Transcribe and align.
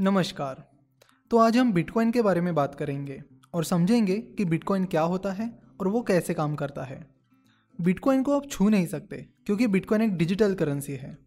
नमस्कार। 0.00 0.70
तो 1.30 1.36
आज 1.36 1.56
हम 1.56 1.72
बिटकॉइन 1.72 2.10
के 2.10 2.22
बारे 2.22 2.40
में 2.40 2.54
बात 2.54 2.74
करेंगे 2.74 3.22
और 3.54 3.64
समझेंगे 3.64 4.16
कि 4.16 4.44
बिटकॉइन 4.44 4.84
क्या 4.84 5.02
होता 5.02 5.32
है 5.32 5.58
और 5.80 5.88
वो 5.88 6.02
कैसे 6.02 6.34
काम 6.34 6.54
करता 6.54 6.84
है। 6.84 7.06
बिटकॉइन 7.80 8.22
को 8.22 8.36
आप 8.36 8.50
छू 8.50 8.68
नहीं 8.68 8.86
सकते, 8.86 9.16
क्योंकि 9.46 9.66
बिटकॉइन 9.66 10.02
एक 10.02 10.16
डिजिटल 10.16 10.54
करेंसी 10.54 10.92
है। 10.92 11.18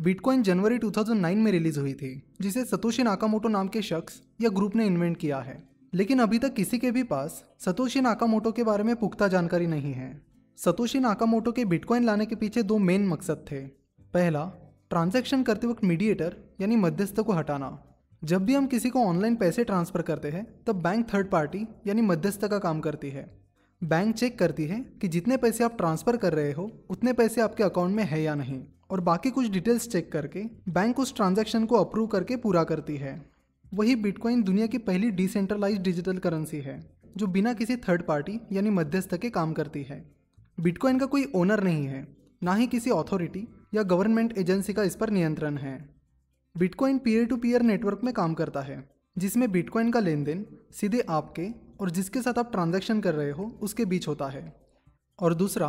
बिटकॉइन 0.00 0.42
जनवरी 0.42 0.78
2009 0.78 1.38
में 1.38 1.52
रिलीज़ 1.52 1.80
हुई 1.80 1.92
थी, 1.92 2.22
जिसे 2.40 2.64
सतोशी 2.64 3.02
नाकामोटो 3.02 3.48
नाम 3.48 3.68
के 3.68 3.82
शख्स 3.82 4.22
या 4.40 4.48
ग्रुप 4.48 4.76
ने 4.76 4.86
इन्वेंट 4.86 5.16
किया 5.16 5.38
है। 5.38 5.68
लेकिन 5.94 6.18
अभी 6.18 6.38
तक 6.38 6.54
किसी 6.54 6.78
के 6.78 6.90
भी 6.90 7.02
पास 7.02 7.44
सतोशी 7.58 8.00
नाकामोटो 8.00 8.52
के 8.52 8.64
बारे 8.64 8.84
में 8.84 8.96
पुख्ता 8.96 9.28
जानकारी 9.28 9.66
नहीं 9.66 9.92
है। 9.92 10.26
सतोशी 10.56 10.98
नाकामोटो 10.98 11.52
के 11.52 11.64
बिटकॉइन 11.64 12.04
लाने 12.04 12.26
के 12.26 12.34
पीछे 12.34 12.62
दो 12.62 12.78
मेन 12.78 13.08
मकसद 13.08 13.44
थे। 13.52 13.60
पहला 14.14 14.44
ट्रांजैक्शन 14.90 15.42
करते 15.42 15.66
वक्त 15.66 15.84
मीडिएटर 15.84 16.36
यानी 16.60 16.76
मध्यस्थ 16.76 17.20
को 17.20 17.32
हटाना। 17.32 17.86
जब 18.24 18.44
भी 18.44 18.54
हम 18.54 18.66
किसी 18.66 18.90
को 18.90 19.00
ऑनलाइन 19.00 19.36
पैसे 19.36 19.64
ट्रांसफ़र 19.64 20.02
करते 20.02 20.28
हैं, 20.28 20.46
तब 20.66 20.82
बैंक 20.82 21.14
थर्ड 21.14 21.30
पार्टी 21.30 21.66
यानी 21.86 22.02
मध्यस्थ 22.02 22.44
का 22.44 22.58
काम 22.58 22.80
करती 22.80 23.10
है। 23.10 23.40
बैंक 23.84 24.14
चेक 24.14 24.38
करती 24.38 24.64
है 24.64 24.80
कि 25.00 25.08
जितने 25.08 25.36
पैसे 25.36 25.64
आप 25.64 25.76
ट्रांसफ़र 25.76 26.16
कर 26.16 26.32
रहे 26.32 26.52
हो, 26.52 26.70
उतने 26.90 27.12
पैसे 27.12 27.40
आपके 27.40 27.62
अकाउंट 27.62 27.96
में 27.96 28.04
है 28.04 28.22
या 28.22 28.34
नहीं। 28.34 28.62
और 28.90 29.00
बाकी 29.00 29.30
कुछ 29.30 29.48
डिटेल्स 29.50 29.88
चेक 29.88 30.12
करके 30.12 30.42
बैंक 30.68 30.98
उस 30.98 31.14
ट्रांजैक्शन 31.16 31.66
को 31.66 31.76
अप्रूव 31.76 32.06
करके 32.06 32.36
पूरा 32.36 32.64
करती 32.64 32.96
है। 32.96 33.30
वही 33.74 33.96
बिटकॉइन 33.96 34.42
दुनिया 34.42 34.66
की 34.66 34.78
पहली 34.78 35.10
डिसेंट्रलाइज 35.10 35.78
डिजिटल 35.78 36.18
करेंसी 36.18 36.56
है, 36.56 36.90
जो 37.16 37.26
बिना 37.26 37.52
किसी 37.52 37.76
थर्ड 37.76 38.02
पार्टी 38.02 38.40
यानी 38.52 38.70
मध्यस्थ 38.70 39.14
के 39.16 39.30
काम 39.30 39.52
करती 39.52 39.82
है। 39.82 40.04
बिटकॉइन 40.60 40.98
का 40.98 41.06
कोई 41.06 41.32
ओनर 41.34 41.64
नहीं 41.64 41.86
है, 41.86 42.06
ना 42.42 42.54
ही 42.54 42.66
किसी 42.66 42.90
अथॉरिटी 42.90 43.48
या 43.74 43.82
गवर्नमेंट 43.82 44.38
एजेंसी 44.38 44.72
का 44.72 44.82
इस 44.82 44.96
पर 44.96 45.10
नियंत्रण 45.10 45.56
है। 45.56 45.99
Bitcoin 46.56 46.98
peer 46.98 47.26
to 47.26 47.36
peer 47.36 47.62
network 47.62 48.00
में 48.04 48.12
काम 48.14 48.34
करता 48.34 48.60
है, 48.60 48.88
जिसमें 49.16 49.50
बिटकॉइन 49.52 49.90
का 49.90 50.00
लेन 50.00 50.24
देन 50.24 50.44
सीधे 50.72 51.00
आपके 51.00 51.46
और 51.80 51.90
जिसके 51.90 52.22
साथ 52.22 52.38
आप 52.38 52.50
ट्रांजैक्शन 52.52 53.00
कर 53.00 53.14
रहे 53.14 53.30
हो, 53.30 53.44
उसके 53.62 53.84
बीच 53.84 54.08
होता 54.08 54.28
है। 54.28 54.42
और 55.18 55.34
दूसरा 55.34 55.68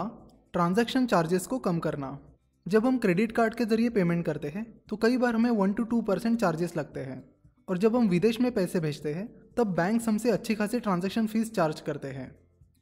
ट्रांजैक्शन 0.53 1.05
चार्जेस 1.05 1.47
को 1.47 1.59
कम 1.59 1.79
करना। 1.79 2.19
जब 2.65 2.85
हम 2.85 2.97
क्रेडिट 2.97 3.31
कार्ड 3.31 3.55
के 3.55 3.65
ज़रिए 3.65 3.89
पेमेंट 3.89 4.25
करते 4.25 4.47
हैं 4.47 4.65
तो 4.89 4.97
कई 4.97 5.17
बार 5.17 5.35
हमें 5.35 5.49
one 5.51 5.73
to 5.73 5.83
two 5.83 6.01
percent 6.01 6.39
charges 6.39 6.77
लगते 6.77 6.99
हैं। 6.99 7.23
और 7.67 7.77
जब 7.77 7.95
हम 7.95 8.07
विदेश 8.07 8.41
में 8.41 8.51
पैसे 8.51 8.79
भेजते 8.79 9.13
हैं, 9.13 9.27
तब 9.57 9.75
बैंक 9.75 10.01
हमसे 10.07 10.31
अच्छी 10.31 10.55
खासी 10.55 10.79
ट्रांजैक्शन 10.79 11.27
फ़ीस 11.27 11.53
चार्ज 11.53 11.81
करते 11.81 12.07
हैं। 12.07 12.31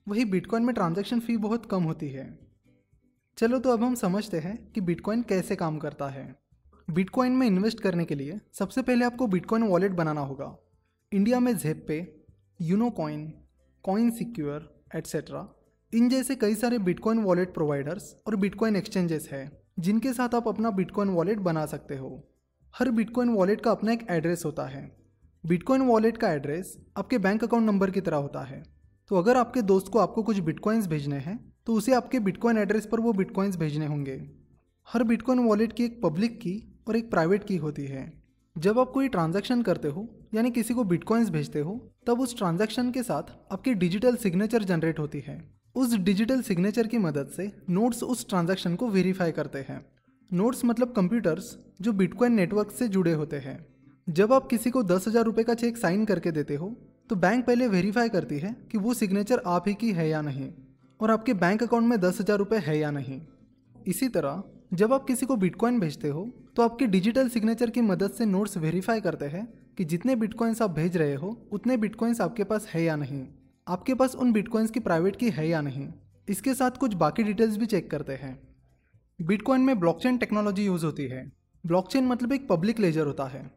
वही 0.08 0.26
बिटकॉइन 0.26 0.64
में 0.64 0.76
ट्रांजैक्शन 0.76 1.20
फ़ी 1.20 1.38
बहुत 1.38 1.66
कम 1.66 1.84
होती 1.84 2.10
है। 2.10 2.40
चलो 3.38 3.60
तो 3.60 3.70
अब 3.70 3.84
हम 3.84 3.95
समझते 3.95 4.40
हैं 4.40 4.72
कि 4.72 4.82
बिटकॉइन 4.82 5.22
कैसे 5.22 5.56
काम 5.56 5.78
करता 5.78 6.08
है। 6.08 6.48
बिटकॉइन 6.90 7.32
में 7.32 7.45
इन्वेस्ट 7.48 7.80
करने 7.80 8.06
के 8.06 8.16
लिए 8.16 8.40
सबसे 8.54 8.82
पहले 8.82 9.06
आपको 9.06 9.28
बिटकॉइन 9.28 9.64
वॉलेट 9.64 9.92
बनाना 9.92 10.22
होगा। 10.22 10.58
इंडिया 11.12 11.40
में 11.40 11.58
जेप 11.58 11.84
पे 11.88 11.98
Uno 12.59 12.90
coin 12.90 13.28
coin 13.84 14.09
secure 14.12 14.86
etcetera 14.95 15.48
इन 15.94 16.10
जैसे 16.10 16.36
कई 16.36 16.56
सारे 16.56 16.80
बिटकॉइन 16.80 17.20
वॉलेट 17.20 17.54
प्रोवाइडर्स 17.54 18.16
और 18.28 18.36
बिटकॉइन 18.36 18.76
एक्सचेंजेस 18.76 19.30
हैं, 19.32 19.52
जिनके 19.80 20.14
साथ 20.14 20.36
आप 20.36 20.48
अपना 20.48 20.72
बिटकॉइन 20.72 21.10
वॉलेट 21.10 21.40
बना 21.40 21.66
सकते 21.66 21.98
हो। 21.98 22.10
हर 22.73 22.92
बिटकॉइन 22.92 23.30
वॉलेट 23.30 23.62
का 23.62 23.72
अपना 23.72 23.92
एक 23.92 24.06
एड्रेस 24.10 24.45
होता 24.45 24.66
है। 24.66 24.84
बिटकॉइन 25.44 25.82
वॉलेट 25.82 26.17
का 26.17 26.32
एड्रेस 26.32 26.76
आपके 26.98 27.17
बैंक 27.17 27.44
अकाउंट 27.44 27.66
नंबर 27.66 27.92
की 27.92 28.02
तरह 28.02 28.17
होता 28.17 28.44
है। 28.44 28.64
तो 29.12 29.16
अगर 29.16 29.38
आपके 29.38 29.62
दोस्त 29.62 29.88
को 29.88 30.00
आपको 30.00 30.23
कुछ 30.23 30.40
बिटकॉइंस 30.40 30.88
भेजने 30.88 31.20
हैं 31.20 31.38
तो 31.66 31.73
उसे 31.73 31.94
आपके 31.94 32.20
बिटकॉइन 32.20 32.58
एड्रेस 32.58 32.86
पर 32.86 33.00
वो 33.00 33.14
बिटकॉइंस 33.14 33.58
भेजने 33.58 33.86
होंगे। 33.86 34.20
हर 34.88 35.04
बिटकॉइन 35.04 35.40
वॉलेट 35.40 35.73
की 35.73 35.86
एक 35.86 36.02
पब्लिक 36.04 36.38
की 36.38 36.69
और 36.90 36.98
एक 36.98 37.09
प्राइवेट 37.12 37.44
की 37.44 37.56
होती 37.58 37.86
है। 37.88 38.12
जब 38.56 38.80
आप 38.80 38.92
कोई 38.92 39.08
ट्रांजैक्शन 39.09 39.62
करते 39.62 39.88
हो, 39.88 40.08
यानी 40.34 40.52
किसी 40.52 40.73
को 40.73 40.84
बिटकॉइंस 40.86 41.30
भेजते 41.30 41.59
हो, 41.59 41.80
तब 42.08 42.22
उस 42.22 42.38
ट्रांजैक्शन 42.38 42.92
के 42.92 43.04
साथ 43.04 43.32
आपकी 43.52 43.73
डिजिटल 43.76 44.16
सिग्नेचर 44.18 44.64
जनरेट 44.66 45.00
होती 45.00 45.20
है। 45.20 45.40
उस 45.76 45.94
डिजिटल 46.00 46.42
सिग्नेचर 46.44 46.88
की 46.88 46.98
मदद 47.00 47.30
से 47.30 47.52
नोट्स 47.70 48.04
उस 48.05 48.27
ट्रांजैक्शन 48.30 48.76
को 48.76 48.89
वेरीफाई 48.89 49.32
करते 49.32 49.60
हैं। 49.70 49.80
नोट्स 50.32 50.66
मतलब 50.66 50.94
कंप्यूटर्स 50.94 51.58
जो 51.82 51.92
बिटकॉइन 51.94 52.33
नेटवर्क 52.33 52.72
से 52.72 52.88
जुड़े 52.89 53.14
होते 53.14 53.38
हैं। 53.39 53.58
जब 54.08 54.33
आप 54.33 54.48
किसी 54.48 54.70
को 54.70 54.83
दस 54.86 55.08
हज़ार 55.08 55.23
रुपये 55.23 55.44
का 55.44 55.54
चेक 55.56 55.77
साइन 55.77 56.06
करके 56.06 56.32
देते 56.32 56.56
हो 56.56 56.76
तो 57.10 57.16
बैंक 57.17 57.45
पहले 57.45 57.67
वेरीफाई 57.67 58.10
करती 58.10 58.38
है 58.39 58.56
कि 58.71 58.77
वो 58.77 58.94
सिग्नेचर 58.95 59.42
आप 59.48 59.67
ही 59.67 59.73
की 59.76 59.92
है 59.92 60.08
या 60.10 60.21
नहीं, 60.21 60.50
और 61.00 61.11
आपके 61.11 61.33
बैंक 61.36 61.64
अकाउंट 61.64 61.88
में 61.88 62.00
दस 62.00 62.20
हज़ार 62.21 62.38
रुपये 62.38 62.60
है 62.61 62.77
या 62.77 62.92
नहीं। 62.92 63.21
इसी 63.88 64.08
तरह 64.10 64.44
जब 64.74 64.94
आप 64.94 65.06
किसी 65.06 65.26
को 65.26 65.36
बिटकॉइन 65.36 65.80
भेजते 65.80 66.08
हो 66.08 66.30
तो 66.56 66.62
आपके 66.62 66.88
डिजिटल 66.88 67.30
सिग्नेचर 67.30 67.70
की 67.70 67.82
मदद 67.82 68.12
से 68.12 68.26
नोट्स 68.26 68.58
वेरीफाई 68.58 69.02
करते 69.02 69.26
हैं 69.26 69.74
कि 69.78 69.86
जितने 69.86 70.16
बिटकॉइंस 70.16 70.62
आप 70.62 70.72
भेज 70.72 70.98
रहे 70.98 71.16
हो, 71.16 71.48
उतने 71.52 71.78
बिटकॉइंस 71.78 72.22
आपके 72.22 72.44
पास 72.44 72.68
है 72.68 72.84
या 72.84 72.96
नहीं। 72.96 73.26
आपके 73.68 73.94
पास 73.94 74.16
उन 74.16 74.32
बिटकॉइंस 74.32 74.72
की 74.72 74.80
प्राइवेट 74.80 75.16
की 75.16 75.30
है 75.30 75.48
या 75.50 75.62
नहीं। 75.62 75.88
इसके 76.30 76.54
साथ 76.54 76.72
कुछ 76.72 76.94
बाकी 76.94 77.24
डिटेल्स 77.24 77.58
भी 77.58 77.66
चेक 77.66 77.90
करते 77.92 78.14
हैं। 78.14 78.40
बिटकॉइन 79.22 79.62
में 79.62 79.80
ब्लॉकचेन 79.80 80.18
टेक्नोलॉजी 80.18 80.66
यूज़ 80.66 80.86
होती 80.86 81.04
है। 81.04 81.32
ब्लॉकचेन 81.66 82.08
मतलब 82.08 82.34
एक 82.34 82.48
पब्लिक 82.48 82.80
लेजर 82.80 83.06
होता 83.06 83.26
है। 83.26 83.52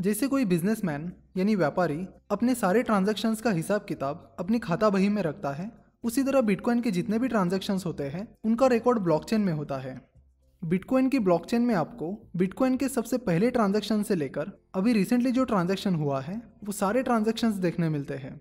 जैसे 0.00 0.28
कोई 0.28 0.44
बिजनेसमैन 0.44 1.12
यानी 1.36 1.54
व्यापारी, 1.54 2.06
अपने 2.30 2.54
सारे 2.54 2.82
ट्रांजैक्शंस 2.82 3.40
का 3.40 3.50
हिसाब 3.50 3.84
किताब 3.84 4.36
अपनी 4.38 4.58
खाता 4.58 4.90
बही 4.90 5.08
में 5.08 5.22
रखता 5.22 5.52
है, 5.52 5.70
उसी 6.04 6.22
तरह 6.22 6.40
बिटकॉइन 6.40 6.80
के 6.80 6.90
जितने 6.90 7.18
भी 7.18 7.28
ट्रांजैक्शंस 7.28 7.86
होते 7.86 8.04
हैं, 8.04 8.28
उनका 8.44 8.66
रिकॉर्ड 8.66 8.98
ब्लॉकचेन 8.98 9.40
में 9.40 9.52
होता 9.52 9.78
है। 9.78 10.17
बिटकॉइन 10.64 11.08
की 11.08 11.18
ब्लॉकचेन 11.18 11.62
में 11.62 11.74
आपको 11.74 12.30
बिटकॉइन 12.36 12.76
के 12.76 12.88
सबसे 12.88 13.18
पहले 13.18 13.50
ट्रांजैक्शन 13.50 14.02
से 14.02 14.14
लेकर 14.14 14.50
अभी 14.74 14.92
रिसेंटली 14.92 15.32
जो 15.32 15.44
ट्रांजैक्शन 15.44 15.94
हुआ 15.94 16.20
है, 16.20 16.42
वो 16.64 16.72
सारे 16.72 17.02
ट्रांजैक्शंस 17.02 17.54
देखने 17.54 17.88
मिलते 17.88 18.14
हैं। 18.14 18.40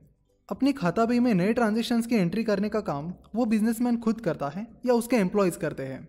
अपनी 0.49 0.73
खाता 0.73 1.05
बही 1.05 1.19
में 1.19 1.33
नए 1.33 1.53
ट्रांजेक्शन 1.53 2.01
की 2.01 2.15
एंट्री 2.15 2.43
करने 2.43 2.69
का 2.69 2.79
काम 2.79 3.13
वो 3.35 3.45
बिजनेसमैन 3.45 3.97
खुद 3.97 4.21
करता 4.21 4.49
है 4.49 4.67
या 4.85 4.93
उसके 4.93 5.15
एम्प्लॉयज़ 5.15 5.57
करते 5.57 5.83
हैं। 5.83 6.07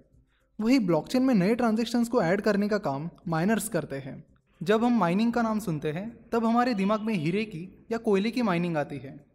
वही 0.60 0.78
ब्लॉकचेन 0.78 1.22
में 1.22 1.34
नए 1.34 1.54
ट्रांजेक्शन 1.54 2.04
को 2.04 2.22
ऐड 2.22 2.40
करने 2.40 2.68
का 2.68 2.78
काम 2.78 3.10
माइनर्स 3.28 3.68
करते 3.68 3.96
हैं। 3.96 4.24
जब 4.62 4.84
हम 4.84 4.98
माइनिंग 4.98 5.32
का 5.32 5.42
नाम 5.42 5.58
सुनते 5.58 5.92
हैं, 5.92 6.30
तब 6.32 6.44
हमारे 6.44 6.74
दिमाग 6.74 7.00
में 7.00 7.14
हीरे 7.14 7.44
की 7.44 7.86
या 7.92 7.98
कोयले 7.98 8.30
की 8.30 8.42
माइनिंग 8.42 8.76
आती 8.76 8.96
है। 8.96 9.26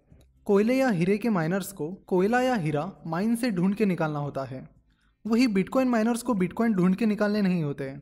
कोयले 0.46 0.76
या 0.76 0.90
हीरे 0.90 1.18
के 1.18 1.30
माइनर्स 1.30 1.72
को 1.72 1.94
कोयला 2.08 2.42
या 2.42 2.56
हीरा 2.56 2.92
माइन 3.08 3.36
से 3.36 3.52
ढूंढ 3.52 3.76
के 3.76 3.86
निकालना 3.86 4.20
होता 4.20 4.44
है। 4.44 4.83
वही 5.26 5.48
बिटकॉइन 5.48 5.88
माइनर्स 5.88 6.22
को 6.22 6.34
बिटकॉइन 6.34 6.74
ढूंढ 6.74 6.96
के 6.96 7.06
निकालने 7.06 7.42
नहीं 7.42 7.64
होते। 7.64 7.94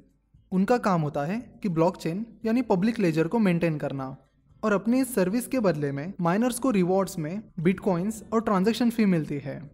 उनका 0.51 0.77
काम 0.77 1.01
होता 1.01 1.23
है 1.23 1.59
कि 1.63 1.69
ब्लॉकचेन 1.69 2.25
यानी 2.45 2.61
पब्लिक 2.61 2.99
लेजर 2.99 3.27
को 3.27 3.39
मेंटेन 3.39 3.77
करना। 3.77 4.15
और 4.63 4.73
अपनी 4.73 5.01
इस 5.01 5.13
सर्विस 5.15 5.47
के 5.47 5.59
बदले 5.59 5.91
में 5.91 6.13
माइनर्स 6.21 6.59
को 6.59 6.71
रिवॉर्ड्स 6.71 7.19
में 7.19 7.41
बिटकॉइंस 7.59 8.23
और 8.33 8.41
ट्रांजैक्शन 8.41 8.89
फ़ी 8.89 9.05
मिलती 9.05 9.37
है। 9.37 9.71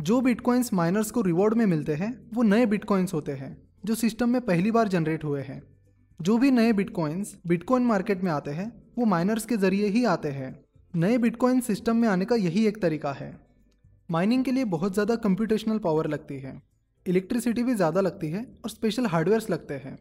जो 0.00 0.20
बिटकॉइंस 0.20 0.72
माइनर्स 0.72 1.10
को 1.10 1.20
रिवॉर्ड 1.20 1.54
में 1.54 1.66
मिलते 1.66 1.94
हैं, 1.94 2.30
वो 2.34 2.42
नए 2.42 2.66
बिटकॉइंस 2.66 3.14
होते 3.14 3.32
हैं, 3.32 3.56
जो 3.84 3.94
सिस्टम 3.94 4.28
में 4.28 4.40
पहली 4.40 4.70
बार 4.70 4.88
जनरेट 4.88 5.24
हुए 5.24 5.42
हैं। 5.42 5.62
जो 6.20 6.38
भी 6.38 6.50
नए 6.50 6.72
बिटकॉइंस 6.72 7.36
बिटकॉइन 7.46 7.82
मार्केट 7.82 8.22
में 8.22 8.30
आते 8.30 8.50
हैं, 8.50 8.72
वो 8.98 9.04
माइनर्स 9.04 9.46
के 9.46 9.56
ज़रिए 9.56 9.86
ही 9.86 10.04
आते 10.04 10.28
हैं। 10.28 10.64
नए 10.94 11.18
बिटकॉइन 11.18 11.60
सिस्टम 11.60 11.96
में 11.96 12.08
आने 12.08 12.24
का 12.24 12.36
यही 12.36 12.66
एक 12.66 12.82
तरीका 12.82 13.12
है। 13.12 13.36
माइनिंग 14.10 14.44
के 14.44 14.52
लिए 14.52 14.64
बहुत 14.64 14.92
ज़्यादा 14.92 15.16
कंप्यूटेशनल 15.16 15.78
पावर 15.78 16.06
लगती 16.06 16.38
है। 16.38 16.71
इलेक्ट्रिसिटी 17.06 17.62
भी 17.62 17.74
ज़्यादा 17.74 18.00
लगती 18.00 18.28
है 18.28 18.42
और 18.64 18.70
स्पेशल 18.70 19.06
हार्डवेयर्स 19.06 19.50
लगते 19.50 19.74
हैं। 19.74 19.98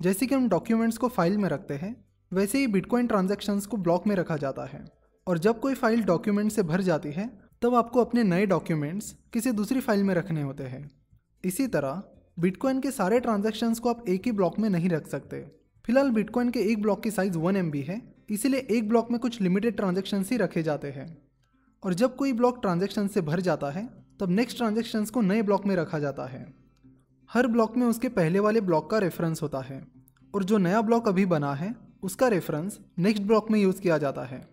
जैसे 0.00 0.26
कि 0.26 0.34
हम 0.34 0.48
डॉक्यूमेंट्स 0.48 0.98
को 0.98 1.08
फ़ाइल 1.08 1.38
में 1.38 1.48
रखते 1.48 1.74
हैं, 1.74 1.94
वैसे 2.32 2.58
ही 2.58 2.66
बिटकॉइन 2.66 3.06
ट्रांजैक्शंस 3.06 3.66
को 3.66 3.76
ब्लॉक 3.76 4.06
में 4.06 4.14
रखा 4.16 4.36
जाता 4.36 4.64
है। 4.64 4.84
और 5.26 5.38
जब 5.38 5.60
कोई 5.60 5.74
फ़ाइल 5.74 6.02
डॉक्यूमेंट 6.02 6.52
से 6.52 6.62
भर 6.62 6.80
जाती 6.80 7.12
है, 7.12 7.26
तब 7.62 7.74
आपको 7.74 8.00
अपने 8.00 8.22
नए 8.22 8.46
डॉक्यूमेंट्स 8.46 9.14
किसी 9.32 9.52
दूसरी 9.52 9.80
फ़ाइल 9.80 10.02
में 10.04 10.14
रखने 10.14 10.42
होते 10.42 10.64
हैं। 10.64 10.90
इसी 11.44 11.66
तरह 11.66 12.02
बिटकॉइन 12.38 12.80
के 12.80 12.90
सारे 12.90 13.20
ट्रांजैक्शंस 13.20 13.78
को 13.78 13.88
आप 13.88 14.08
एक 14.08 14.26
ही 14.26 14.32
ब्लॉक 14.32 14.58
में 14.58 14.68
नहीं 14.70 14.88
रख 14.88 15.06
सकते। 15.06 15.40
फ़िलहाल 15.84 16.10
बिटकॉइन 16.10 16.50
के 16.50 16.60
एक 16.62 16.82
ब्लॉक 16.82 17.02
की 17.02 17.10
साइज़ 17.10 17.38
वन 17.38 17.56
एम 17.56 17.72
है, 17.74 18.00
इसीलिए 18.30 18.66
एक 18.70 18.88
ब्लॉक 18.88 19.10
में 19.10 19.20
कुछ 19.20 19.40
लिमिटेड 19.40 19.76
ट्रांजेक्शन्स 19.76 20.30
ही 20.30 20.36
रखे 20.36 20.62
जाते 20.62 20.90
हैं। 20.90 21.06
और 21.82 21.94
जब 21.94 22.16
कोई 22.16 22.32
ब्लॉक 22.32 22.60
ट्रांजेक्शन 22.62 23.08
से 23.08 23.20
भर 23.20 23.40
जाता 23.40 23.70
है 23.70 23.88
तब 24.20 24.30
नेक्स्ट 24.30 24.56
ट्रांजेक्शन 24.56 25.04
को 25.04 25.20
नए 25.20 25.42
ब्लॉक 25.42 25.66
में 25.66 25.74
रखा 25.76 25.98
जाता 25.98 26.26
है। 26.26 26.46
हर 27.30 27.46
ब्लॉक 27.46 27.76
में 27.76 27.86
उसके 27.86 28.08
पहले 28.08 28.38
वाले 28.38 28.60
ब्लॉक 28.60 28.90
का 28.90 28.98
रेफरेंस 28.98 29.42
होता 29.42 29.60
है 29.60 29.86
और 30.34 30.44
जो 30.44 30.58
नया 30.58 30.80
ब्लॉक 30.82 31.08
अभी 31.08 31.26
बना 31.26 31.54
है, 31.54 31.74
उसका 32.02 32.28
रेफरेंस 32.28 32.78
नेक्स्ट 32.98 33.22
ब्लॉक 33.22 33.50
में 33.50 33.60
यूज़ 33.60 33.80
किया 33.80 33.98
जाता 33.98 34.22
है। 34.22 34.48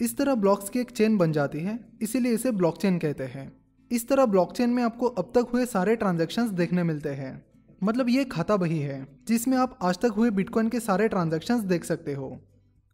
इस 0.00 0.16
तरह 0.16 0.34
ब्लॉक्स 0.34 0.68
की 0.68 0.78
एक 0.78 0.90
चेन 0.90 1.16
बन 1.18 1.32
जाती 1.32 1.60
है, 1.60 1.78
इसीलिए 2.02 2.32
इसे 2.32 2.50
ब्लॉकचेन 2.50 2.98
कहते 2.98 3.24
हैं। 3.24 3.52
इस 3.90 4.08
तरह 4.08 4.26
ब्लॉकचेन 4.26 4.70
में 4.70 4.82
आपको 4.82 5.06
अब 5.06 5.32
तक 5.34 5.46
हुए 5.52 5.66
सारे 5.66 5.96
ट्रांजेक्शन्स 5.96 6.50
देखने 6.50 6.82
मिलते 6.82 7.08
हैं। 7.08 7.44
मतलब 7.82 8.08
ये 8.08 8.24
खाता 8.24 8.56
बही 8.56 8.78
है, 8.78 9.06
जिसमें 9.28 9.56
आप 9.58 9.78
आज 9.82 9.98
तक 9.98 10.12
हुए 10.16 10.30
बिटकॉइन 10.30 10.68
के 10.68 10.80
सारे 10.80 11.08
ट्रांजेक्शन्स 11.08 11.64
देख 11.64 11.84
सकते 11.84 12.14
हो। 12.14 12.36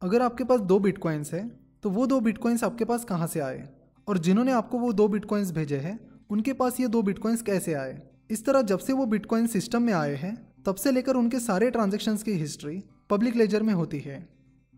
अगर 0.03 0.23
आपके 0.23 0.45
पास 0.45 0.61
दो 0.61 0.79
बिटकॉइंस 0.79 1.33
है 1.33 1.49
तो 1.83 1.91
वो 1.91 2.07
दो 2.07 2.21
बिटकॉइंस 2.21 2.65
आपके 2.65 2.85
पास 2.85 3.05
कहाँ 3.05 3.27
से 3.27 3.41
आए? 3.41 3.69
और 4.09 4.19
जिन्होंने 4.19 4.53
आपको 4.53 4.79
वो 4.79 4.93
दो 4.93 5.09
बिटकॉइंस 5.09 5.51
भेजे 5.51 5.77
हैं, 5.77 5.99
उनके 6.31 6.53
पास 6.53 6.81
ये 6.81 6.89
दो 6.89 7.03
बिटकॉइंस 7.03 7.43
कैसे 7.43 7.75
आए? 7.75 8.01
इस 8.31 8.45
तरह 8.45 8.63
जब 8.63 8.79
से 8.79 8.93
वो 8.93 9.07
बिटकॉइन 9.07 9.47
सिस्टम 9.47 9.83
में 9.83 9.93
आए 9.93 10.15
हैं, 10.15 10.37
तब 10.67 10.75
से 10.75 10.93
लेकर 10.93 11.17
उनके 11.17 11.41
सारे 11.41 11.71
ट्रांजेक्शन्स 11.71 12.23
की 12.23 12.33
हिस्ट्री 12.33 12.83
पब्लिक 13.11 13.37
लेजर 13.37 13.63
में 13.63 13.73
होती 13.75 13.99
है। 13.99 14.27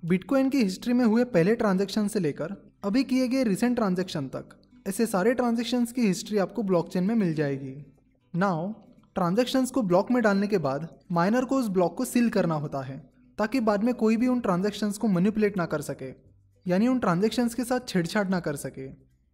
बिटकॉइन 0.02 0.48
की 0.50 0.62
हिस्ट्री 0.62 0.92
में 0.92 1.04
हुए 1.04 1.24
पहले 1.24 1.54
ट्रांजेक्शन 1.56 2.08
से 2.08 2.20
लेकर 2.20 2.54
अभी 2.84 3.04
किए 3.04 3.28
गए 3.28 3.44
रिसेंट 3.44 3.76
ट्रांजेक्शन 3.76 4.28
तक, 4.28 4.48
ऐसे 4.88 5.06
सारे 5.06 5.32
ट्रांजेक्शन्स 5.34 5.92
की 5.92 6.06
हिस्ट्री 6.06 6.38
आपको 6.38 6.62
ब्लॉकचेन 6.62 7.04
में 7.04 7.14
मिल 7.14 7.34
जाएगी। 7.34 7.74
नाउ 8.34 8.72
ट्रांजेक्शन्स 9.16 9.70
को 9.70 9.82
ब्लॉक 9.82 10.10
में 10.10 10.22
डालने 10.22 10.46
के 10.46 10.58
बाद 10.58 10.88
माइनर 11.12 11.44
को 11.44 11.56
उस 11.56 11.68
ब्लॉक 11.68 11.96
को 11.96 12.04
सील 12.04 12.28
करना 12.30 12.54
होता 12.54 12.82
है, 12.82 12.98
ताकि 13.38 13.60
बाद 13.60 13.84
में 13.84 13.94
कोई 13.94 14.16
भी 14.16 14.26
उन 14.26 14.40
ट्रांजेक्शन्स 14.40 14.98
को 14.98 15.08
मैनिपुलेट 15.08 15.56
ना 15.56 15.66
कर 15.66 15.80
सके, 15.80 16.12
यानी 16.66 16.88
उन 16.88 16.98
ट्रांजेक्शन्स 16.98 17.54
के 17.54 17.64
साथ 17.64 17.88
छेड़छाड़ 17.88 18.28
ना 18.28 18.40
कर 18.40 18.56
सके। 18.56 18.86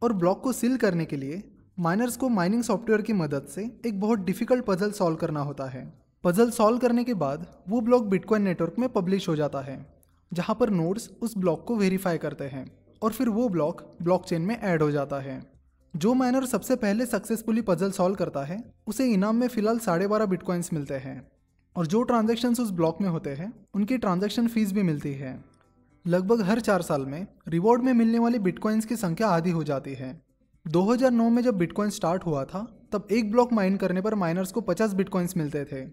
और 0.04 0.12
ब्लॉक 0.12 0.40
को 0.42 0.52
सील 0.52 0.76
करने 0.76 1.04
के 1.04 1.16
लिए 1.16 1.42
माइनर्स 1.80 2.16
को 2.16 2.28
माइनिंग 2.28 2.62
सॉफ्टवेयर 2.62 3.02
की 3.02 3.12
मदद 3.12 3.46
से 3.46 3.62
एक 3.86 4.00
बहुत 4.00 4.18
डिफ़िकल्ट 4.18 4.64
पजल 4.64 4.90
सॉल्व 4.90 5.16
करना 5.16 5.40
होता 5.40 5.64
है। 5.64 5.82
पजल 6.24 6.50
सॉल्व 6.50 6.78
करने 6.78 7.04
के 7.04 7.14
बाद 7.14 7.46
वो 7.68 7.80
ब्लॉक 7.80 8.04
बिटकॉइन 8.04 8.42
नेटवर्क 8.42 8.74
में 8.78 8.88
पब्लिश 8.88 9.28
हो 9.28 9.36
जाता 9.36 9.60
है, 9.60 9.78
जहाँ 10.32 10.56
पर 10.60 10.70
नोड्स 10.70 11.10
उस 11.22 11.36
ब्लॉक 11.38 11.64
को 11.64 11.76
वेरीफाई 11.76 12.18
करते 12.18 12.44
हैं 12.44 12.66
और 13.02 13.12
फिर 13.12 13.28
वो 13.28 13.48
ब्लॉक 13.48 13.82
ब्लॉकचेन 14.02 14.42
में 14.42 14.56
ऐड 14.56 14.82
हो 14.82 14.90
जाता 14.90 15.20
है। 15.20 15.40
जो 15.94 16.14
माइनर 16.14 16.46
सबसे 16.46 16.76
पहले 16.76 17.06
सक्सेसफुली 17.06 17.60
पजल 17.60 17.90
सॉल्व 17.90 18.14
करता 18.14 18.44
है, 18.44 18.62
उसे 18.86 19.06
इनाम 19.12 19.36
में 19.36 19.48
फ़िलहाल 19.48 19.78
साढ़े 19.78 20.06
बारह 20.06 20.26
बिटकॉइंस 20.26 20.72
मिलते 20.72 20.94
हैं। 20.96 21.16
और 21.76 21.86
जो 21.86 22.02
ट्रांजेक्शन 22.02 22.52
उस 22.52 22.70
ब्लॉक 22.70 23.00
में 23.00 23.08
होते 23.08 23.30
हैं, 23.30 23.52
उनकी 23.74 23.98
ट्रांजेक्शन 23.98 24.48
फ़ीस 24.48 24.72
भी 24.72 24.82
मिलती 24.82 25.12
है। 25.14 25.53
लगभग 26.06 26.40
हर 26.42 26.60
चार 26.60 26.82
साल 26.82 27.04
में 27.06 27.26
रिवॉर्ड 27.48 27.82
में 27.82 27.92
मिलने 27.92 28.18
वाली 28.18 28.38
बिटकॉइंस 28.38 28.86
की 28.86 28.96
संख्या 28.96 29.28
आधी 29.28 29.50
हो 29.50 29.62
जाती 29.64 29.94
है। 29.94 30.22
2009 30.66 31.28
में 31.30 31.42
जब 31.42 31.56
बिटकॉइन 31.58 31.90
स्टार्ट 31.90 32.26
हुआ 32.26 32.44
था, 32.44 32.88
तब 32.92 33.08
एक 33.12 33.30
ब्लॉक 33.30 33.52
माइन 33.52 33.76
करने 33.76 34.00
पर 34.00 34.14
माइनर्स 34.14 34.52
को 34.52 34.60
50 34.60 34.94
बिटकॉइंस 34.94 35.36
मिलते 35.36 35.64
थे। 35.64 35.84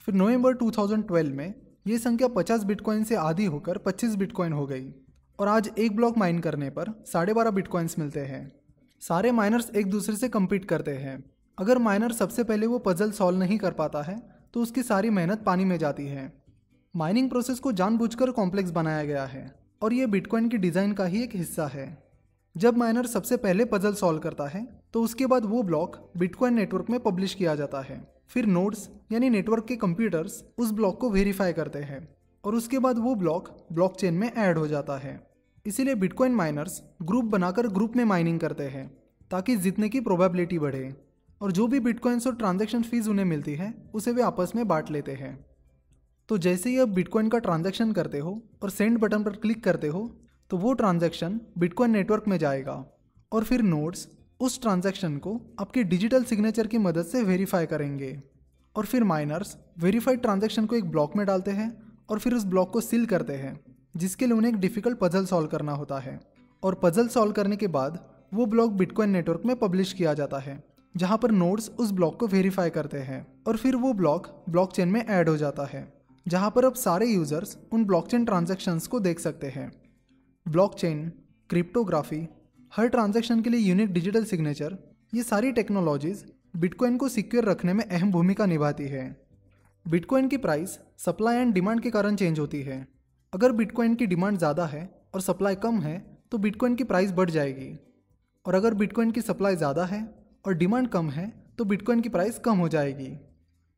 फिर 0.00 0.14
नवंबर 0.14 0.54
2012 0.54 1.34
में 1.34 1.54
ये 1.86 1.98
संख्या 1.98 2.28
50 2.28 2.64
बिटकॉइन 2.64 3.04
से 3.04 3.14
आधी 3.14 3.44
होकर 3.44 3.78
25 3.78 4.16
बिटकॉइन 4.16 4.52
हो 4.52 4.66
गई 4.66 4.92
और 5.38 5.48
आज 5.48 5.70
एक 5.78 5.96
ब्लॉक 5.96 6.18
माइन 6.18 6.38
करने 6.38 6.70
पर 6.70 6.92
साढ़े 7.06 7.34
बारह 7.34 7.50
बिटकॉइंस 7.50 7.98
मिलते 7.98 8.20
हैं। 8.20 8.50
सारे 9.02 9.32
माइनर्स 9.32 9.70
एक 9.70 9.86
दूसरे 9.86 10.16
से 10.16 10.28
कम्पीट 10.28 10.64
करते 10.64 10.94
हैं। 10.96 11.22
अगर 11.58 11.78
माइनर 11.78 12.12
सबसे 12.12 12.44
पहले 12.44 12.66
वो 12.66 12.78
पजल 12.78 13.10
सॉल्व 13.10 13.38
नहीं 13.38 13.58
कर 13.58 13.72
पाता 13.72 14.02
है 14.02 14.20
तो 14.54 14.62
उसकी 14.62 14.82
सारी 14.82 15.10
मेहनत 15.10 15.42
पानी 15.46 15.64
में 15.64 15.76
जाती 15.78 16.06
है। 16.06 16.32
माइनिंग 16.94 17.30
प्रोसेस 17.30 17.58
को 17.58 17.72
जानबूझकर 17.72 18.30
कॉम्प्लेक्स 18.30 18.70
बनाया 18.70 19.04
गया 19.04 19.24
है। 19.24 19.59
और 19.82 19.92
ये 19.92 20.06
बिटकॉइन 20.06 20.48
की 20.48 20.56
डिज़ाइन 20.58 20.92
का 20.92 21.04
ही 21.04 21.22
एक 21.22 21.34
हिस्सा 21.36 21.66
है। 21.66 21.86
जब 22.56 22.76
माइनर 22.76 23.06
सबसे 23.06 23.36
पहले 23.38 23.64
पजल 23.64 23.94
सॉल्व 23.94 24.18
करता 24.18 24.46
है 24.48 24.66
तो 24.94 25.02
उसके 25.02 25.26
बाद 25.26 25.44
वो 25.46 25.62
ब्लॉक 25.62 25.96
बिटकॉइन 26.16 26.54
नेटवर्क 26.54 26.90
में 26.90 26.98
पब्लिश 27.00 27.34
किया 27.34 27.54
जाता 27.54 27.80
है। 27.80 28.00
फिर 28.28 28.46
नोड्स 28.46 28.88
यानी 29.12 29.30
नेटवर्क 29.30 29.64
के 29.64 29.76
कंप्यूटर्स 29.76 30.42
उस 30.58 30.72
ब्लॉक 30.72 31.00
को 31.00 31.10
वेरीफाई 31.10 31.52
करते 31.52 31.78
हैं 31.80 32.06
और 32.44 32.54
उसके 32.54 32.78
बाद 32.78 32.98
वो 32.98 33.14
ब्लॉक 33.14 33.48
ब्लॉकचेन 33.72 34.14
में 34.14 34.30
ऐड 34.30 34.58
हो 34.58 34.66
जाता 34.66 34.96
है। 34.98 35.18
इसीलिए 35.66 35.94
बिटकॉइन 35.96 36.34
माइनर्स 36.34 36.82
ग्रुप 37.02 37.24
बनाकर 37.26 37.68
ग्रुप 37.68 37.96
में 37.96 38.04
माइनिंग 38.04 38.40
करते 38.40 38.64
हैं, 38.64 38.86
ताकि 39.30 39.56
जीतने 39.56 39.88
की 39.88 40.00
प्रोबेबिलिटी 40.00 40.58
बढ़े 40.58 40.94
और 41.40 41.52
जो 41.52 41.66
भी 41.66 41.80
बिटकॉइंस 41.80 42.26
और 42.26 42.34
ट्रांजेक्शन 42.36 42.82
फ़ीस 42.82 43.08
उन्हें 43.08 43.24
मिलती 43.26 43.54
है, 43.54 43.74
उसे 43.94 44.12
वे 44.12 44.22
आपस 44.22 44.52
में 44.56 44.66
बांट 44.68 44.90
लेते 44.90 45.12
हैं। 45.12 45.38
तो 46.30 46.36
जैसे 46.38 46.70
ही 46.70 46.78
आप 46.78 46.88
बिटकॉइन 46.88 47.28
का 47.28 47.38
ट्रांजेक्शन 47.38 47.92
करते 47.92 48.18
हो 48.18 48.32
और 48.62 48.70
सेंड 48.70 48.98
बटन 48.98 49.22
पर 49.22 49.32
क्लिक 49.32 49.62
करते 49.64 49.86
हो 49.86 50.02
तो 50.50 50.56
वो 50.56 50.72
ट्रांजैक्शन 50.72 51.40
बिटकॉइन 51.58 51.90
नेटवर्क 51.90 52.28
में 52.28 52.36
जाएगा 52.38 52.74
और 53.32 53.44
फिर 53.44 53.62
नोड्स 53.62 54.06
उस 54.40 54.60
ट्रांजैक्शन 54.62 55.16
को 55.16 55.34
आपके 55.60 55.82
डिजिटल 55.84 56.24
सिग्नेचर 56.24 56.66
की 56.66 56.78
मदद 56.78 57.04
से 57.04 57.22
वेरीफाई 57.22 57.66
करेंगे। 57.66 58.12
और 58.76 58.86
फिर 58.86 59.04
माइनर्स 59.04 59.56
वेरीफाइड 59.78 60.22
ट्रांजैक्शन 60.22 60.66
को 60.66 60.76
एक 60.76 60.90
ब्लॉक 60.90 61.16
में 61.16 61.26
डालते 61.26 61.50
हैं 61.50 61.70
और 62.10 62.18
फिर 62.18 62.34
उस 62.34 62.44
ब्लॉक 62.44 62.72
को 62.72 62.80
सील 62.80 63.06
करते 63.06 63.32
हैं, 63.32 63.58
जिसके 63.96 64.26
लिए 64.26 64.36
उन्हें 64.36 64.52
एक 64.52 64.58
डिफ़िकल्ट 64.58 64.98
पजल 64.98 65.24
सॉल्व 65.26 65.48
करना 65.48 65.72
होता 65.72 65.98
है। 65.98 66.18
और 66.62 66.80
पजल 66.82 67.08
सॉल्व 67.08 67.32
करने 67.32 67.56
के 67.56 67.66
बाद 67.68 67.98
वो 68.34 68.46
ब्लॉक 68.46 68.72
बिटकॉइन 68.72 69.10
नेटवर्क 69.10 69.42
में 69.46 69.56
पब्लिश 69.58 69.92
किया 69.92 70.14
जाता 70.14 70.38
है, 70.38 70.62
जहाँ 70.94 71.18
पर 71.18 71.30
नोड्स 71.32 71.70
उस 71.70 71.92
ब्लॉक 71.92 72.20
को 72.20 72.26
वेरीफाई 72.28 72.70
करते 72.70 72.98
हैं 72.98 73.26
और 73.46 73.56
फिर 73.56 73.76
वो 73.76 73.92
ब्लॉक 73.92 74.36
ब्लॉकचेन 74.48 74.88
में 74.88 75.04
ऐड 75.04 75.28
हो 75.28 75.36
जाता 75.36 75.66
है। 75.66 75.99
जहाँ 76.26 76.50
पर 76.50 76.64
अब 76.64 76.74
सारे 76.76 77.06
यूज़र्स 77.06 77.56
उन 77.72 77.84
ब्लॉकचेन 77.84 78.24
ट्रांजेक्शन्स 78.24 78.86
को 78.86 79.00
देख 79.00 79.20
सकते 79.20 79.46
हैं। 79.48 79.70
ब्लॉकचेन 80.46 81.08
क्रिप्टोग्राफी 81.50 82.26
हर 82.72 82.88
ट्रांजैक्शन 82.88 83.40
के 83.42 83.50
लिए 83.50 83.60
यूनिक 83.60 83.92
डिजिटल 83.92 84.24
सिग्नेचर 84.24 84.76
ये 85.12 85.22
सारी 85.22 85.52
टेक्नोलॉजीज़ 85.52 86.24
बिटकॉइन 86.56 86.96
को 86.96 87.08
सिक्योर 87.08 87.44
रखने 87.44 87.72
में 87.72 87.84
अहम 87.84 88.10
भूमिका 88.12 88.46
निभाती 88.46 88.86
है। 88.88 89.04
बिटकॉइन 89.86 90.28
की 90.28 90.36
प्राइस 90.36 90.78
सप्लाई 90.98 91.36
एंड 91.36 91.52
डिमांड 91.54 91.80
के 91.80 91.90
कारण 91.90 92.16
चेंज 92.16 92.38
होती 92.38 92.60
है। 92.62 92.86
अगर 93.32 93.52
बिटकॉइन 93.52 93.94
की 93.94 94.06
डिमांड 94.06 94.38
ज़्यादा 94.38 94.66
है 94.66 94.88
और 95.14 95.20
सप्लाई 95.20 95.54
कम 95.56 95.80
है 95.80 95.98
तो 96.32 96.38
बिटकॉइन 96.38 96.74
की 96.74 96.84
प्राइस 96.84 97.12
बढ़ 97.12 97.30
जाएगी। 97.30 97.72
और 98.46 98.54
अगर 98.54 98.74
बिटकॉइन 98.74 99.10
की 99.10 99.20
सप्लाई 99.22 99.56
ज़्यादा 99.56 99.84
है 99.84 100.02
और 100.44 100.54
डिमांड 100.54 100.88
कम 100.88 101.10
है 101.10 101.32
तो 101.58 101.64
बिटकॉइन 101.64 102.00
की 102.00 102.08
प्राइस 102.08 102.38
कम 102.38 102.58
हो 102.58 102.68
जाएगी। 102.68 103.10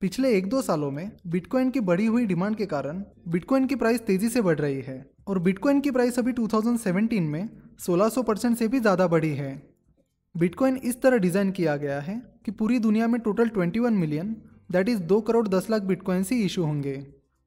पिछले 0.02 0.30
एक 0.36 0.46
दो 0.46 0.60
सालों 0.62 0.90
में 0.90 1.10
बिटकॉइन 1.26 1.68
की 1.70 1.80
बढ़ी 1.80 2.06
हुई 2.06 2.24
डिमांड 2.26 2.56
के 2.56 2.66
कारण 2.66 3.02
बिटकॉइन 3.28 3.66
की 3.66 3.74
प्राइस 3.74 4.00
तेज़ी 4.00 4.28
से 4.28 4.40
बढ़ 4.42 4.58
रही 4.58 4.80
है 4.80 4.96
और 5.26 5.38
बिटकॉइन 5.38 5.80
की 5.80 5.90
प्राइस 5.90 6.18
अभी 6.18 6.32
2017 6.32 7.20
में 7.22 7.48
1600 7.78 8.24
परसेंट 8.24 8.56
से 8.58 8.66
भी 8.68 8.80
ज़्यादा 8.80 9.06
बढ़ी 9.06 9.30
है। 9.34 9.50
बिटकॉइन 10.34 10.76
इस 10.76 11.00
तरह 11.02 11.18
डिज़ाइन 11.18 11.50
किया 11.50 11.76
गया 11.76 12.00
है 12.00 12.16
कि 12.44 12.50
पूरी 12.50 12.78
दुनिया 12.78 13.06
में 13.08 13.20
टोटल 13.20 13.48
21 13.48 13.90
मिलियन, 13.90 14.34
दैट 14.72 14.88
इज़ 14.88 15.02
दो 15.02 15.20
करोड़ 15.20 15.46
दस 15.48 15.70
लाख 15.70 15.82
बिटकॉइंस 15.82 16.32
ही 16.32 16.42
इशू 16.44 16.64
होंगे। 16.64 16.94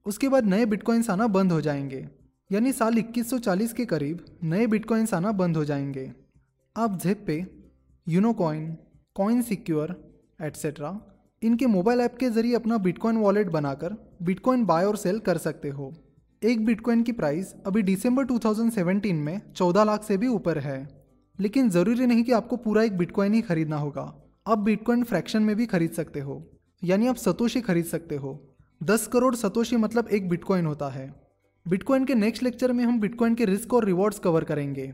उसके 0.06 0.30
बाद 0.30 0.46
नए 0.46 0.66
बिटकॉइंस 0.66 1.10
आना 1.10 1.28
बंद 1.28 1.52
हो 1.52 1.60
जाएँगे, 1.62 2.08
यानी 2.52 2.72
साल 2.72 2.94
2140 2.94 3.74
के 3.74 3.86
करीब 3.86 4.26
नए 4.44 4.68
बिटकॉइंस 4.68 5.14
आना 5.14 5.32
बंद 5.34 5.58
हो 5.58 5.66
जाएँगे। 5.66 6.12
आप 6.76 7.00
जेप 7.04 7.24
पे 7.28 7.46
Uno 8.08 8.34
coin 8.34 8.78
coin 9.16 9.42
secure 9.42 9.96
etcetera 10.42 10.94
इनके 11.46 11.66
मोबाइल 11.66 12.00
ऐप 12.00 12.18
के 12.18 12.30
ज़रिए 12.30 12.56
अपना 12.56 12.78
बिटकॉइन 12.78 13.18
वॉलेट 13.18 13.48
बनाकर 13.48 14.16
बिटकॉइन 14.22 14.66
बाय 14.66 14.86
और 14.86 14.98
सेल 14.98 15.20
कर 15.20 15.38
सकते 15.38 15.70
हो। 15.70 15.94
एक 16.44 16.66
बिटकॉइन 16.66 17.04
की 17.04 17.12
प्राइस 17.12 17.56
अभी 17.68 17.84
दिसंबर 17.84 18.26
2017 18.26 19.14
में 19.14 19.42
14 19.54 19.84
लाख 19.84 20.04
से 20.04 20.18
भी 20.18 20.28
ऊपर 20.28 20.60
है। 20.60 21.06
लेकिन 21.40 21.70
ज़रूरी 21.70 22.06
नहीं 22.06 22.24
कि 22.24 22.32
आपको 22.32 22.58
पूरा 22.58 22.84
एक 22.84 22.98
बिटकॉइन 22.98 23.34
ही 23.34 23.42
खरीदना 23.42 23.78
होगा। 23.78 24.24
आप 24.48 24.58
बिटकॉइन 24.58 25.04
फ्रैक्शन 25.04 25.44
में 25.44 25.56
भी 25.56 25.66
खरीद 25.66 25.92
सकते 25.92 26.20
हो। 26.20 26.52
यानी 26.84 27.08
आप 27.08 27.16
सतोशी 27.16 27.62
खरीद 27.62 27.86
सकते 27.86 28.16
हो। 28.16 28.56
10 28.84 29.08
करोड़ 29.08 29.36
सतोशी 29.36 29.76
मतलब 29.76 30.08
एक 30.08 30.30
बिटकॉइन 30.30 30.66
होता 30.66 30.90
है। 30.90 31.22
बिटकॉइन 31.68 32.06
के 32.06 32.16
नेक्स्ट 32.16 32.44
लेक्चर 32.44 32.74
में 32.74 32.84
हम 32.84 33.00
बिटकॉइन 33.00 33.36
के 33.36 33.46
रिस्क 33.46 33.74
और 33.74 33.86
रिवॉर्ड्स 33.86 34.20
कवर 34.20 34.44
करेंगे। 34.44 34.94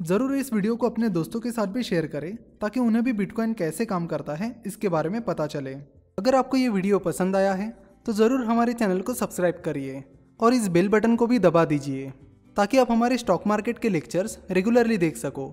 ज़रूर 0.00 0.34
इस 0.34 0.52
वीडियो 0.52 0.74
को 0.76 0.88
अपने 0.88 1.08
दोस्तों 1.10 1.40
के 1.40 1.50
साथ 1.52 1.66
भी 1.66 1.82
शेयर 1.82 2.06
करें, 2.06 2.36
ताकि 2.60 2.80
उन्हें 2.80 3.02
भी 3.04 3.12
बिटकॉइन 3.14 3.52
कैसे 3.54 3.84
काम 3.86 4.06
करता 4.06 4.34
है, 4.34 4.54
इसके 4.66 4.88
बारे 4.88 5.08
में 5.08 5.20
पता 5.22 5.46
चले। 5.46 5.72
अगर 6.18 6.34
आपको 6.34 6.56
ये 6.56 6.68
वीडियो 6.68 6.98
पसंद 7.00 7.36
आया 7.36 7.52
है 7.54 7.68
तो 8.06 8.12
ज़रूर 8.12 8.44
हमारे 8.44 8.72
चैनल 8.74 9.00
को 9.00 9.14
सब्सक्राइब 9.14 9.60
करिए 9.64 10.02
और 10.40 10.54
इस 10.54 10.68
बेल 10.68 10.88
बटन 10.88 11.16
को 11.16 11.26
भी 11.26 11.38
दबा 11.38 11.64
दीजिए, 11.64 12.10
ताकि 12.56 12.78
आप 12.78 12.90
हमारे 12.90 13.16
स्टॉक 13.18 13.46
मार्केट 13.46 13.78
के 13.78 13.88
लेक्चर्स 13.88 14.38
रेगुलरली 14.50 14.96
देख 14.98 15.16
सको 15.16 15.44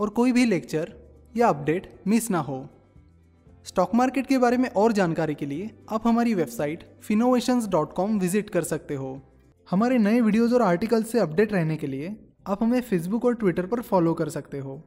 और 0.00 0.08
कोई 0.10 0.32
भी 0.32 0.44
लेक्चर 0.44 0.92
या 1.36 1.48
अपडेट 1.48 1.88
मिस 2.06 2.30
ना 2.30 2.38
हो। 2.40 2.58
स्टॉक 3.66 3.94
मार्केट 3.94 4.26
के 4.26 4.38
बारे 4.38 4.56
में 4.56 4.68
और 4.70 4.92
जानकारी 4.92 5.34
के 5.34 5.46
लिए 5.46 5.70
आप 5.90 6.06
हमारी 6.06 6.34
website 6.34 6.84
Finnovationz 7.02 7.66
dot 7.68 7.92
com 7.92 8.18
visit 8.18 8.50
कर 8.50 8.64
सकते 8.64 8.94
हो। 8.94 9.10
हमारे 9.68 9.98
नए 9.98 10.20
वीडियोज़ 10.20 10.54
और 10.54 10.62
आर्टिकल्स 10.62 11.10
से 11.12 11.18
अपडेट 11.18 11.52
रहने 11.52 11.76
के 11.76 11.86
लिए 11.86 12.14
आप 12.46 12.62
हमें 12.62 12.80
फेसबुक 12.80 13.24
और 13.24 13.34
ट्विटर 13.34 13.66
पर 13.66 13.80
फॉलो 13.80 14.14
कर 14.14 14.28
सकते 14.28 14.58
हो। 14.58 14.82